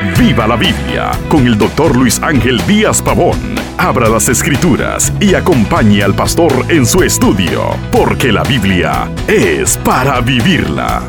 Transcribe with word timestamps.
Viva 0.00 0.46
la 0.46 0.54
Biblia 0.54 1.10
con 1.28 1.44
el 1.44 1.58
doctor 1.58 1.96
Luis 1.96 2.20
Ángel 2.22 2.64
Díaz 2.68 3.02
Pavón. 3.02 3.36
Abra 3.78 4.08
las 4.08 4.28
escrituras 4.28 5.12
y 5.20 5.34
acompañe 5.34 6.04
al 6.04 6.14
pastor 6.14 6.66
en 6.68 6.86
su 6.86 7.02
estudio, 7.02 7.76
porque 7.90 8.30
la 8.30 8.44
Biblia 8.44 9.10
es 9.26 9.76
para 9.78 10.20
vivirla. 10.20 11.02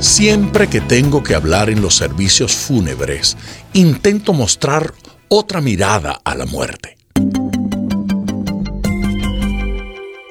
Siempre 0.00 0.66
que 0.66 0.80
tengo 0.80 1.22
que 1.22 1.36
hablar 1.36 1.70
en 1.70 1.80
los 1.80 1.94
servicios 1.94 2.56
fúnebres, 2.56 3.36
intento 3.72 4.32
mostrar 4.32 4.92
otra 5.28 5.60
mirada 5.60 6.20
a 6.24 6.34
la 6.34 6.46
muerte. 6.46 6.96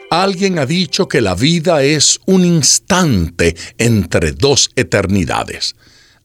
Alguien 0.10 0.60
ha 0.60 0.66
dicho 0.66 1.08
que 1.08 1.22
la 1.22 1.36
vida 1.36 1.84
es 1.84 2.20
un 2.26 2.44
instante 2.44 3.56
entre 3.78 4.34
dos 4.34 4.72
eternidades. 4.76 5.76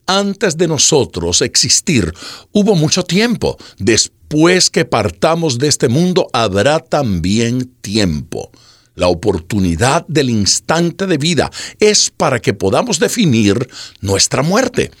Antes 0.05 0.57
de 0.57 0.67
nosotros 0.67 1.41
existir 1.41 2.13
hubo 2.51 2.75
mucho 2.75 3.03
tiempo. 3.03 3.57
Después 3.77 4.69
que 4.69 4.85
partamos 4.85 5.59
de 5.59 5.67
este 5.67 5.87
mundo 5.87 6.27
habrá 6.33 6.79
también 6.79 7.71
tiempo. 7.81 8.51
La 8.95 9.07
oportunidad 9.07 10.05
del 10.07 10.29
instante 10.29 11.07
de 11.07 11.17
vida 11.17 11.49
es 11.79 12.11
para 12.11 12.39
que 12.39 12.53
podamos 12.53 12.99
definir 12.99 13.67
nuestra 14.01 14.43
muerte. 14.43 14.91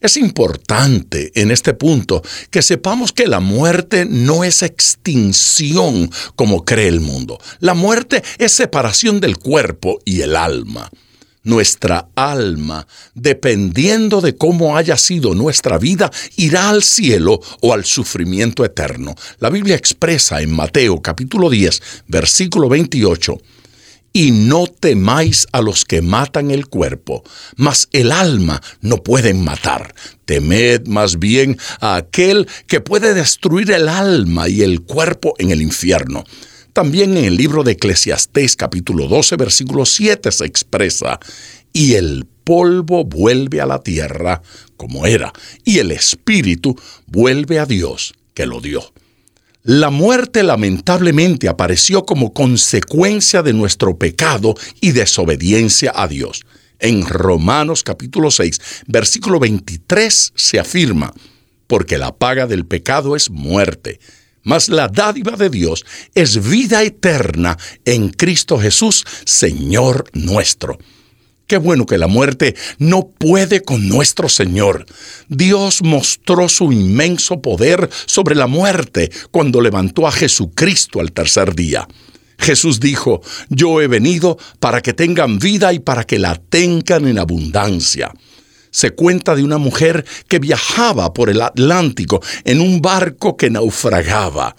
Es 0.00 0.16
importante 0.16 1.30
en 1.40 1.50
este 1.50 1.74
punto 1.74 2.22
que 2.50 2.60
sepamos 2.60 3.12
que 3.12 3.28
la 3.28 3.40
muerte 3.40 4.04
no 4.04 4.44
es 4.44 4.62
extinción 4.62 6.10
como 6.34 6.64
cree 6.64 6.88
el 6.88 7.00
mundo. 7.00 7.38
La 7.60 7.74
muerte 7.74 8.22
es 8.38 8.52
separación 8.52 9.20
del 9.20 9.38
cuerpo 9.38 10.00
y 10.04 10.20
el 10.22 10.36
alma. 10.36 10.90
Nuestra 11.44 12.08
alma, 12.14 12.86
dependiendo 13.14 14.20
de 14.20 14.36
cómo 14.36 14.76
haya 14.76 14.96
sido 14.96 15.34
nuestra 15.34 15.76
vida, 15.76 16.10
irá 16.36 16.68
al 16.68 16.84
cielo 16.84 17.40
o 17.60 17.72
al 17.72 17.84
sufrimiento 17.84 18.64
eterno. 18.64 19.14
La 19.40 19.50
Biblia 19.50 19.74
expresa 19.74 20.40
en 20.40 20.52
Mateo 20.52 21.02
capítulo 21.02 21.50
10, 21.50 21.82
versículo 22.06 22.68
28, 22.68 23.38
y 24.12 24.30
no 24.30 24.66
temáis 24.66 25.46
a 25.52 25.62
los 25.62 25.84
que 25.84 26.02
matan 26.02 26.50
el 26.50 26.66
cuerpo, 26.66 27.24
mas 27.56 27.88
el 27.92 28.12
alma 28.12 28.62
no 28.80 28.98
pueden 28.98 29.42
matar. 29.42 29.94
Temed 30.24 30.86
más 30.86 31.18
bien 31.18 31.58
a 31.80 31.96
aquel 31.96 32.46
que 32.66 32.80
puede 32.80 33.14
destruir 33.14 33.72
el 33.72 33.88
alma 33.88 34.48
y 34.48 34.62
el 34.62 34.82
cuerpo 34.82 35.34
en 35.38 35.50
el 35.50 35.62
infierno. 35.62 36.24
También 36.72 37.18
en 37.18 37.24
el 37.26 37.36
libro 37.36 37.64
de 37.64 37.72
Eclesiastés 37.72 38.56
capítulo 38.56 39.06
12 39.06 39.36
versículo 39.36 39.84
7 39.84 40.32
se 40.32 40.46
expresa, 40.46 41.20
y 41.74 41.94
el 41.94 42.26
polvo 42.44 43.04
vuelve 43.04 43.60
a 43.60 43.66
la 43.66 43.78
tierra 43.80 44.42
como 44.78 45.06
era, 45.06 45.32
y 45.64 45.78
el 45.78 45.90
espíritu 45.90 46.74
vuelve 47.06 47.58
a 47.58 47.66
Dios 47.66 48.14
que 48.32 48.46
lo 48.46 48.62
dio. 48.62 48.92
La 49.64 49.90
muerte 49.90 50.42
lamentablemente 50.42 51.46
apareció 51.48 52.06
como 52.06 52.32
consecuencia 52.32 53.42
de 53.42 53.52
nuestro 53.52 53.98
pecado 53.98 54.54
y 54.80 54.92
desobediencia 54.92 55.92
a 55.94 56.08
Dios. 56.08 56.42
En 56.78 57.06
Romanos 57.06 57.82
capítulo 57.84 58.30
6, 58.30 58.60
versículo 58.86 59.38
23 59.38 60.32
se 60.34 60.58
afirma, 60.58 61.12
porque 61.66 61.98
la 61.98 62.16
paga 62.16 62.46
del 62.46 62.64
pecado 62.64 63.14
es 63.14 63.30
muerte, 63.30 64.00
mas 64.42 64.68
la 64.68 64.88
dádiva 64.88 65.32
de 65.32 65.50
Dios 65.50 65.84
es 66.14 66.48
vida 66.48 66.82
eterna 66.82 67.58
en 67.84 68.10
Cristo 68.10 68.58
Jesús, 68.58 69.04
Señor 69.24 70.10
nuestro. 70.12 70.78
Qué 71.46 71.58
bueno 71.58 71.84
que 71.84 71.98
la 71.98 72.06
muerte 72.06 72.56
no 72.78 73.08
puede 73.08 73.62
con 73.62 73.86
nuestro 73.86 74.28
Señor. 74.28 74.86
Dios 75.28 75.82
mostró 75.82 76.48
su 76.48 76.72
inmenso 76.72 77.42
poder 77.42 77.90
sobre 78.06 78.34
la 78.34 78.46
muerte 78.46 79.10
cuando 79.30 79.60
levantó 79.60 80.06
a 80.06 80.12
Jesucristo 80.12 81.00
al 81.00 81.12
tercer 81.12 81.54
día. 81.54 81.86
Jesús 82.38 82.80
dijo, 82.80 83.20
yo 83.50 83.80
he 83.80 83.86
venido 83.86 84.38
para 84.60 84.80
que 84.80 84.94
tengan 84.94 85.38
vida 85.38 85.72
y 85.72 85.78
para 85.78 86.04
que 86.04 86.18
la 86.18 86.36
tengan 86.36 87.06
en 87.06 87.18
abundancia. 87.18 88.12
Se 88.72 88.90
cuenta 88.90 89.36
de 89.36 89.44
una 89.44 89.58
mujer 89.58 90.04
que 90.26 90.40
viajaba 90.40 91.12
por 91.12 91.30
el 91.30 91.40
Atlántico 91.42 92.20
en 92.44 92.60
un 92.60 92.82
barco 92.82 93.36
que 93.36 93.50
naufragaba. 93.50 94.56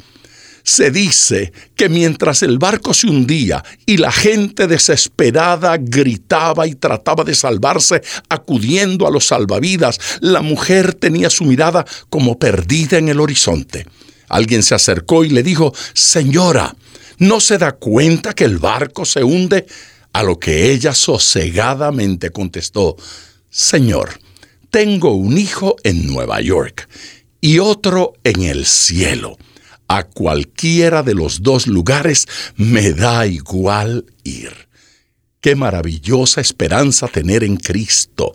Se 0.63 0.91
dice 0.91 1.51
que 1.75 1.89
mientras 1.89 2.41
el 2.41 2.57
barco 2.57 2.93
se 2.93 3.07
hundía 3.07 3.65
y 3.85 3.97
la 3.97 4.13
gente 4.13 4.65
desesperada 4.67 5.75
gritaba 5.77 6.67
y 6.67 6.75
trataba 6.75 7.25
de 7.25 7.35
salvarse 7.35 8.01
acudiendo 8.29 9.05
a 9.05 9.11
los 9.11 9.27
salvavidas, 9.27 9.99
la 10.21 10.41
mujer 10.41 10.93
tenía 10.93 11.29
su 11.29 11.43
mirada 11.43 11.85
como 12.09 12.39
perdida 12.39 12.97
en 12.97 13.09
el 13.09 13.19
horizonte. 13.19 13.85
Alguien 14.29 14.63
se 14.63 14.73
acercó 14.73 15.25
y 15.25 15.29
le 15.29 15.43
dijo, 15.43 15.73
Señora, 15.93 16.73
¿no 17.17 17.41
se 17.41 17.57
da 17.57 17.73
cuenta 17.73 18.33
que 18.33 18.45
el 18.45 18.57
barco 18.57 19.03
se 19.03 19.21
hunde? 19.23 19.65
A 20.13 20.23
lo 20.23 20.39
que 20.39 20.71
ella 20.71 20.93
sosegadamente 20.93 22.29
contestó, 22.29 22.95
Señor, 23.55 24.19
tengo 24.71 25.13
un 25.13 25.37
hijo 25.37 25.75
en 25.83 26.07
Nueva 26.07 26.41
York 26.41 26.89
y 27.39 27.59
otro 27.59 28.13
en 28.23 28.41
el 28.41 28.65
cielo 28.65 29.37
a 29.87 30.05
cualquiera 30.05 31.03
de 31.03 31.13
los 31.13 31.43
dos 31.43 31.67
lugares 31.67 32.25
me 32.55 32.93
da 32.93 33.27
igual 33.27 34.07
ir. 34.23 34.51
Qué 35.39 35.55
maravillosa 35.55 36.41
esperanza 36.41 37.07
tener 37.07 37.43
en 37.43 37.57
Cristo. 37.57 38.33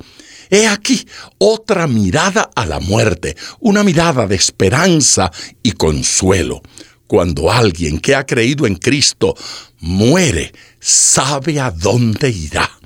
He 0.51 0.69
aquí 0.69 1.05
otra 1.39 1.89
mirada 1.89 2.51
a 2.55 2.65
la 2.65 2.79
muerte, 2.79 3.37
una 3.59 3.83
mirada 3.83 4.29
de 4.29 4.37
esperanza 4.37 5.33
y 5.65 5.73
consuelo. 5.73 6.63
Cuando 7.09 7.51
alguien 7.51 7.99
que 7.99 8.15
ha 8.15 8.25
creído 8.25 8.69
en 8.69 8.77
Cristo 8.77 9.35
muere, 9.81 10.53
sabe 10.79 11.59
a 11.59 11.73
dónde 11.73 12.31
irá. 12.31 12.78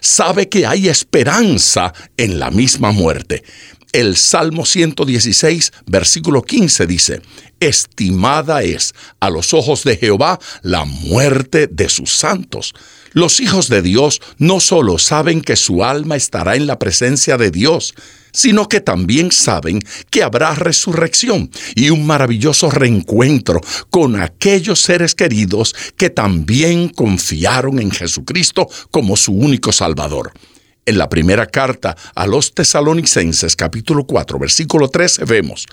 Sabe 0.00 0.48
que 0.48 0.66
hay 0.66 0.88
esperanza 0.88 1.92
en 2.16 2.38
la 2.38 2.50
misma 2.50 2.92
muerte. 2.92 3.44
El 3.92 4.16
Salmo 4.16 4.66
116, 4.66 5.72
versículo 5.86 6.42
15 6.42 6.86
dice, 6.86 7.22
Estimada 7.60 8.62
es 8.64 8.92
a 9.20 9.30
los 9.30 9.54
ojos 9.54 9.84
de 9.84 9.96
Jehová 9.96 10.40
la 10.62 10.84
muerte 10.84 11.68
de 11.68 11.88
sus 11.88 12.16
santos. 12.16 12.74
Los 13.12 13.38
hijos 13.38 13.68
de 13.68 13.82
Dios 13.82 14.20
no 14.38 14.58
solo 14.58 14.98
saben 14.98 15.40
que 15.40 15.54
su 15.54 15.84
alma 15.84 16.16
estará 16.16 16.56
en 16.56 16.66
la 16.66 16.80
presencia 16.80 17.36
de 17.36 17.52
Dios, 17.52 17.94
sino 18.34 18.68
que 18.68 18.80
también 18.80 19.32
saben 19.32 19.80
que 20.10 20.22
habrá 20.22 20.54
resurrección 20.54 21.50
y 21.74 21.88
un 21.88 22.04
maravilloso 22.04 22.70
reencuentro 22.70 23.60
con 23.88 24.20
aquellos 24.20 24.82
seres 24.82 25.14
queridos 25.14 25.74
que 25.96 26.10
también 26.10 26.90
confiaron 26.90 27.78
en 27.78 27.90
Jesucristo 27.90 28.68
como 28.90 29.16
su 29.16 29.32
único 29.32 29.72
Salvador. 29.72 30.32
En 30.84 30.98
la 30.98 31.08
primera 31.08 31.46
carta 31.46 31.96
a 32.14 32.26
los 32.26 32.52
tesalonicenses 32.52 33.56
capítulo 33.56 34.04
4 34.04 34.38
versículo 34.38 34.88
13 34.88 35.24
vemos, 35.24 35.66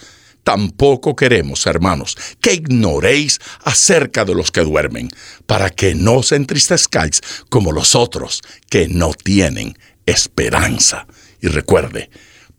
Tampoco 0.43 1.15
queremos, 1.15 1.67
hermanos, 1.67 2.17
que 2.39 2.53
ignoréis 2.53 3.39
acerca 3.63 4.25
de 4.25 4.33
los 4.33 4.49
que 4.49 4.61
duermen, 4.61 5.09
para 5.45 5.69
que 5.69 5.93
no 5.93 6.15
os 6.15 6.31
entristezcáis 6.31 7.21
como 7.49 7.71
los 7.71 7.93
otros 7.93 8.41
que 8.67 8.87
no 8.87 9.13
tienen 9.13 9.77
esperanza. 10.07 11.05
Y 11.41 11.47
recuerde, 11.47 12.09